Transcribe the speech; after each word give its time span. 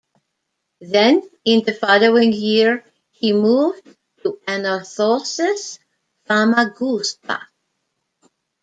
Then 0.79 1.21
in 1.45 1.63
the 1.63 1.75
following 1.75 2.33
year 2.33 2.83
he 3.11 3.33
moved 3.33 3.85
to 4.23 4.41
Anorthosis 4.47 5.77
Famagusta. 6.27 7.47